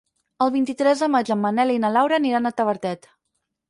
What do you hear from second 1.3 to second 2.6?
en Manel i na Laura aniran a